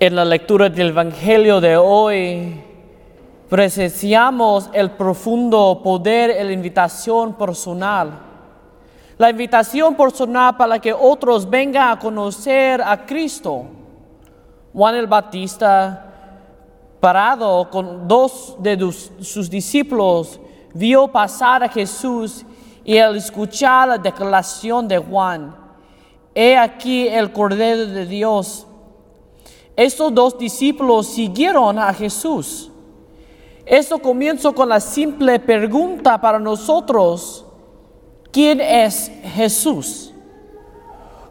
En 0.00 0.14
la 0.14 0.24
lectura 0.24 0.68
del 0.68 0.90
Evangelio 0.90 1.60
de 1.60 1.76
hoy 1.76 2.62
presenciamos 3.48 4.70
el 4.72 4.92
profundo 4.92 5.80
poder 5.82 6.36
y 6.40 6.44
la 6.44 6.52
invitación 6.52 7.34
personal. 7.34 8.12
La 9.16 9.28
invitación 9.28 9.96
personal 9.96 10.56
para 10.56 10.78
que 10.78 10.92
otros 10.92 11.50
vengan 11.50 11.90
a 11.90 11.98
conocer 11.98 12.80
a 12.80 13.04
Cristo. 13.04 13.64
Juan 14.72 14.94
el 14.94 15.08
Bautista, 15.08 16.12
parado 17.00 17.68
con 17.68 18.06
dos 18.06 18.54
de 18.60 18.92
sus 18.92 19.50
discípulos, 19.50 20.38
vio 20.74 21.08
pasar 21.08 21.64
a 21.64 21.68
Jesús 21.68 22.46
y 22.84 22.98
al 22.98 23.16
escuchar 23.16 23.88
la 23.88 23.98
declaración 23.98 24.86
de 24.86 24.98
Juan, 24.98 25.56
he 26.36 26.56
aquí 26.56 27.08
el 27.08 27.32
Cordero 27.32 27.84
de 27.84 28.06
Dios 28.06 28.67
estos 29.78 30.12
dos 30.12 30.36
discípulos 30.36 31.06
siguieron 31.06 31.78
a 31.78 31.94
Jesús. 31.94 32.68
Esto 33.64 34.00
comienzo 34.00 34.52
con 34.52 34.68
la 34.68 34.80
simple 34.80 35.38
pregunta 35.38 36.20
para 36.20 36.40
nosotros, 36.40 37.46
¿quién 38.32 38.60
es 38.60 39.08
Jesús? 39.36 40.12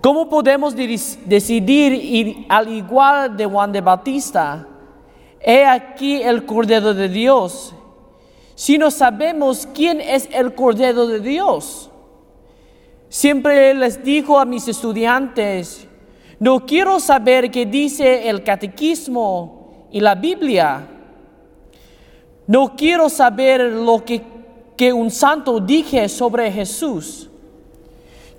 ¿Cómo 0.00 0.28
podemos 0.28 0.74
decidir 0.74 1.92
ir 1.92 2.44
al 2.48 2.66
igual 2.66 3.36
de 3.36 3.46
Juan 3.46 3.70
de 3.70 3.80
Bautista? 3.80 4.66
He 5.40 5.64
aquí 5.64 6.20
el 6.20 6.44
Cordero 6.44 6.94
de 6.94 7.08
Dios. 7.08 7.72
Si 8.56 8.76
no 8.76 8.90
sabemos 8.90 9.68
quién 9.72 10.00
es 10.00 10.28
el 10.32 10.52
Cordero 10.52 11.06
de 11.06 11.20
Dios. 11.20 11.92
Siempre 13.08 13.72
les 13.74 14.02
digo 14.02 14.40
a 14.40 14.44
mis 14.44 14.66
estudiantes, 14.66 15.86
no 16.42 16.66
quiero 16.66 16.98
saber 16.98 17.52
qué 17.52 17.66
dice 17.66 18.28
el 18.28 18.42
catequismo 18.42 19.86
y 19.92 20.00
la 20.00 20.16
Biblia. 20.16 20.88
No 22.48 22.74
quiero 22.74 23.08
saber 23.08 23.60
lo 23.60 24.04
que, 24.04 24.24
que 24.76 24.92
un 24.92 25.12
santo 25.12 25.60
dije 25.60 26.08
sobre 26.08 26.50
Jesús. 26.50 27.30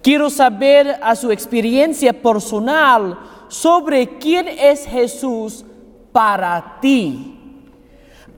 Quiero 0.00 0.30
saber 0.30 0.98
a 1.02 1.14
su 1.14 1.30
experiencia 1.30 2.14
personal 2.14 3.18
sobre 3.48 4.16
quién 4.16 4.48
es 4.48 4.86
Jesús 4.86 5.62
para 6.10 6.78
ti. 6.80 7.36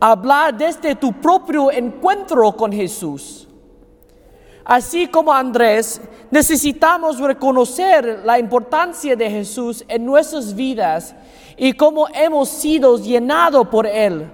Hablar 0.00 0.58
desde 0.58 0.96
tu 0.96 1.12
propio 1.12 1.70
encuentro 1.70 2.50
con 2.56 2.72
Jesús. 2.72 3.46
Así 4.64 5.08
como 5.08 5.32
Andrés, 5.32 6.00
necesitamos 6.30 7.18
reconocer 7.18 8.22
la 8.24 8.38
importancia 8.38 9.16
de 9.16 9.28
Jesús 9.28 9.84
en 9.88 10.04
nuestras 10.04 10.54
vidas 10.54 11.14
y 11.56 11.72
cómo 11.72 12.06
hemos 12.14 12.48
sido 12.48 12.96
llenados 12.96 13.66
por 13.68 13.86
Él, 13.86 14.30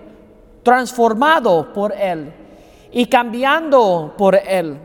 transformados 0.63 1.69
por 1.69 1.93
Él 1.93 2.33
y 2.93 3.07
cambiando 3.07 4.15
por 4.19 4.35
Él, 4.35 4.79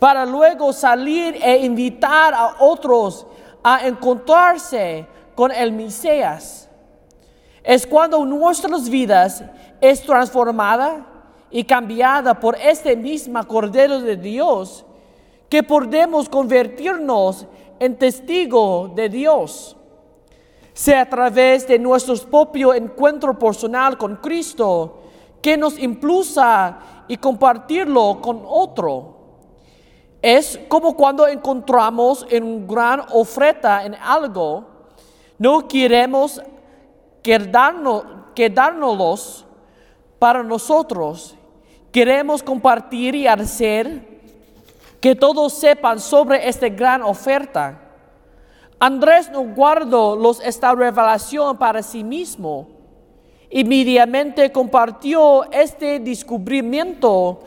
para 0.00 0.26
luego 0.26 0.72
salir 0.72 1.38
e 1.40 1.64
invitar 1.64 2.34
a 2.34 2.56
otros 2.58 3.26
a 3.62 3.86
encontrarse 3.86 5.06
con 5.36 5.52
el 5.52 5.72
Mesías. 5.72 6.68
Es 7.62 7.86
cuando 7.86 8.24
nuestras 8.24 8.88
vidas 8.88 9.42
es 9.80 10.02
transformada 10.02 11.13
y 11.54 11.62
cambiada 11.62 12.34
por 12.40 12.56
este 12.56 12.96
mismo 12.96 13.40
Cordero 13.46 14.00
de 14.00 14.16
Dios, 14.16 14.84
que 15.48 15.62
podemos 15.62 16.28
convertirnos 16.28 17.46
en 17.78 17.96
testigo 17.96 18.90
de 18.92 19.08
Dios, 19.08 19.76
sea 20.72 21.02
a 21.02 21.08
través 21.08 21.68
de 21.68 21.78
nuestro 21.78 22.16
propio 22.28 22.74
encuentro 22.74 23.38
personal 23.38 23.96
con 23.96 24.16
Cristo, 24.16 24.98
que 25.40 25.56
nos 25.56 25.78
impulsa 25.78 27.04
y 27.06 27.18
compartirlo 27.18 28.18
con 28.20 28.42
otro. 28.44 29.14
Es 30.20 30.58
como 30.66 30.96
cuando 30.96 31.28
encontramos 31.28 32.26
en 32.30 32.42
una 32.42 32.66
gran 32.66 33.02
oferta 33.12 33.84
en 33.84 33.94
algo, 33.94 34.64
no 35.38 35.68
queremos 35.68 36.42
quedarnos, 37.22 38.02
quedárnoslos 38.34 39.46
para 40.18 40.42
nosotros, 40.42 41.36
Queremos 41.94 42.42
compartir 42.42 43.14
y 43.14 43.28
hacer 43.28 44.02
que 45.00 45.14
todos 45.14 45.52
sepan 45.52 46.00
sobre 46.00 46.48
esta 46.48 46.68
gran 46.68 47.04
oferta. 47.04 47.82
Andrés 48.80 49.30
no 49.30 49.42
guardó 49.44 50.16
los, 50.16 50.40
esta 50.40 50.74
revelación 50.74 51.56
para 51.56 51.84
sí 51.84 52.02
mismo. 52.02 52.66
Inmediatamente 53.48 54.50
compartió 54.50 55.48
este 55.52 56.00
descubrimiento 56.00 57.38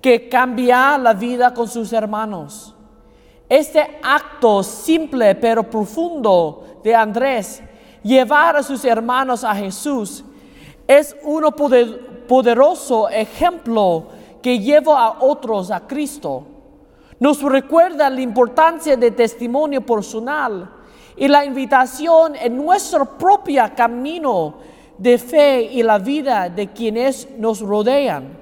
que 0.00 0.28
cambia 0.28 0.96
la 0.96 1.12
vida 1.12 1.52
con 1.52 1.66
sus 1.66 1.92
hermanos. 1.92 2.76
Este 3.48 3.98
acto 4.00 4.62
simple 4.62 5.34
pero 5.34 5.68
profundo 5.68 6.80
de 6.84 6.94
Andrés, 6.94 7.60
llevar 8.04 8.54
a 8.54 8.62
sus 8.62 8.84
hermanos 8.84 9.42
a 9.42 9.56
Jesús, 9.56 10.24
es 10.86 11.16
uno 11.24 11.50
poder, 11.50 12.17
poderoso 12.28 13.08
ejemplo 13.08 14.04
que 14.40 14.60
lleva 14.60 15.04
a 15.04 15.16
otros 15.20 15.72
a 15.72 15.86
Cristo. 15.86 16.44
Nos 17.18 17.42
recuerda 17.42 18.08
la 18.08 18.20
importancia 18.20 18.96
del 18.96 19.16
testimonio 19.16 19.80
personal 19.80 20.70
y 21.16 21.26
la 21.26 21.44
invitación 21.44 22.36
en 22.36 22.56
nuestro 22.56 23.18
propio 23.18 23.64
camino 23.74 24.54
de 24.96 25.18
fe 25.18 25.62
y 25.62 25.82
la 25.82 25.98
vida 25.98 26.48
de 26.48 26.68
quienes 26.68 27.28
nos 27.36 27.60
rodean. 27.60 28.36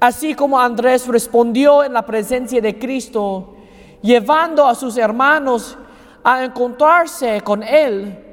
Así 0.00 0.34
como 0.34 0.58
Andrés 0.58 1.06
respondió 1.06 1.84
en 1.84 1.92
la 1.92 2.04
presencia 2.04 2.60
de 2.60 2.78
Cristo, 2.78 3.54
llevando 4.02 4.66
a 4.66 4.74
sus 4.74 4.96
hermanos 4.96 5.78
a 6.24 6.44
encontrarse 6.44 7.40
con 7.42 7.62
Él, 7.62 8.24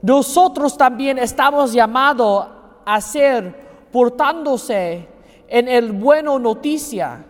nosotros 0.00 0.76
también 0.76 1.18
estamos 1.18 1.72
llamados 1.72 2.46
a 2.84 3.00
ser 3.00 3.61
portándose 3.92 5.06
en 5.46 5.68
el 5.68 5.92
bueno 5.92 6.38
noticia. 6.38 7.26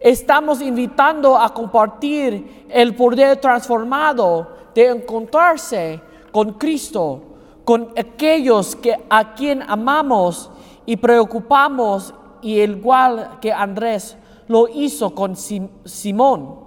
Estamos 0.00 0.62
invitando 0.62 1.36
a 1.36 1.52
compartir 1.52 2.66
el 2.70 2.96
poder 2.96 3.36
transformado 3.36 4.48
de 4.74 4.88
encontrarse 4.88 6.00
con 6.32 6.54
Cristo, 6.54 7.20
con 7.64 7.92
aquellos 7.96 8.74
que 8.74 8.98
a 9.10 9.34
quien 9.34 9.62
amamos 9.62 10.50
y 10.86 10.96
preocupamos 10.96 12.14
y 12.40 12.60
igual 12.60 13.38
que 13.42 13.52
Andrés 13.52 14.16
lo 14.48 14.68
hizo 14.68 15.14
con 15.14 15.36
Simón. 15.36 16.60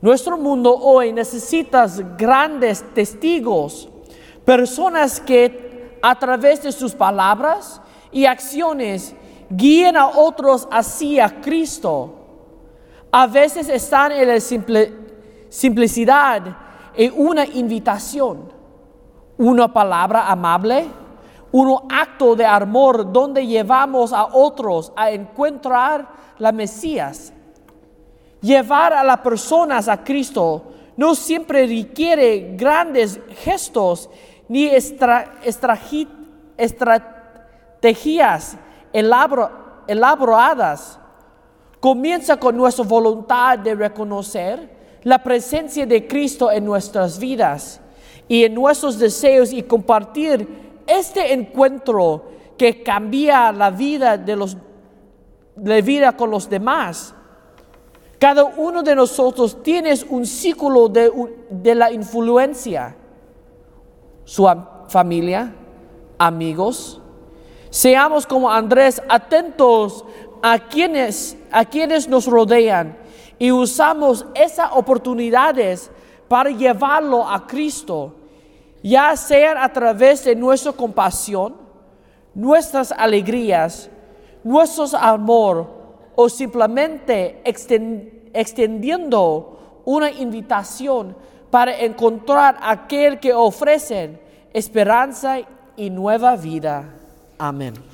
Nuestro 0.00 0.38
mundo 0.38 0.74
hoy 0.74 1.12
necesita 1.12 1.86
grandes 2.16 2.82
testigos, 2.94 3.86
personas 4.46 5.20
que 5.20 5.98
a 6.00 6.18
través 6.18 6.62
de 6.62 6.72
sus 6.72 6.94
palabras 6.94 7.82
y 8.12 8.26
acciones 8.26 9.14
guíen 9.48 9.96
a 9.96 10.08
otros 10.08 10.68
hacia 10.70 11.40
Cristo. 11.40 12.14
A 13.10 13.26
veces 13.26 13.68
están 13.68 14.12
en 14.12 14.28
la 14.28 14.40
simplicidad 15.48 16.42
en 16.94 17.12
una 17.16 17.44
invitación, 17.44 18.52
una 19.36 19.72
palabra 19.72 20.30
amable, 20.30 20.86
un 21.52 21.80
acto 21.90 22.36
de 22.36 22.46
amor 22.46 23.12
donde 23.12 23.44
llevamos 23.44 24.12
a 24.12 24.26
otros 24.26 24.92
a 24.94 25.10
encontrar 25.10 26.08
la 26.38 26.52
Mesías. 26.52 27.32
Llevar 28.40 28.92
a 28.92 29.02
las 29.02 29.18
personas 29.18 29.88
a 29.88 30.04
Cristo 30.04 30.62
no 30.96 31.14
siempre 31.14 31.66
requiere 31.66 32.54
grandes 32.56 33.18
gestos 33.42 34.08
ni 34.48 34.66
estrategias 34.66 36.08
tejías 37.80 38.56
elaboradas. 38.92 40.98
Comienza 41.80 42.36
con 42.36 42.56
nuestra 42.56 42.84
voluntad 42.84 43.58
de 43.58 43.74
reconocer 43.74 44.78
la 45.02 45.22
presencia 45.22 45.86
de 45.86 46.06
Cristo 46.06 46.52
en 46.52 46.64
nuestras 46.64 47.18
vidas 47.18 47.80
y 48.28 48.44
en 48.44 48.54
nuestros 48.54 48.98
deseos 48.98 49.52
y 49.52 49.62
compartir 49.62 50.46
este 50.86 51.32
encuentro 51.32 52.24
que 52.58 52.82
cambia 52.82 53.50
la 53.52 53.70
vida 53.70 54.18
de 54.18 54.36
los 54.36 54.56
vida 55.56 56.16
con 56.16 56.30
los 56.30 56.48
demás. 56.48 57.14
Cada 58.18 58.44
uno 58.44 58.82
de 58.82 58.94
nosotros 58.94 59.62
tiene 59.62 59.94
un 60.10 60.26
círculo 60.26 60.88
de, 60.88 61.10
de 61.48 61.74
la 61.74 61.90
influencia. 61.90 62.94
Su 64.24 64.46
familia, 64.88 65.54
amigos, 66.18 66.99
Seamos 67.70 68.26
como 68.26 68.50
Andrés, 68.50 69.00
atentos 69.08 70.04
a 70.42 70.58
quienes, 70.58 71.36
a 71.50 71.64
quienes 71.64 72.08
nos 72.08 72.26
rodean 72.26 72.98
y 73.38 73.52
usamos 73.52 74.26
esas 74.34 74.70
oportunidades 74.72 75.90
para 76.28 76.50
llevarlo 76.50 77.28
a 77.28 77.46
Cristo 77.46 78.14
ya 78.82 79.14
sea 79.16 79.62
a 79.62 79.72
través 79.72 80.24
de 80.24 80.34
nuestra 80.34 80.72
compasión, 80.72 81.54
nuestras 82.34 82.92
alegrías, 82.92 83.90
nuestro 84.42 84.86
amor 84.98 85.68
o 86.14 86.28
simplemente 86.28 87.42
extendiendo 88.34 89.82
una 89.84 90.10
invitación 90.10 91.16
para 91.50 91.78
encontrar 91.78 92.56
aquel 92.62 93.18
que 93.18 93.32
ofrece 93.34 94.18
esperanza 94.52 95.38
y 95.76 95.90
nueva 95.90 96.36
vida. 96.36 96.99
Amen. 97.40 97.89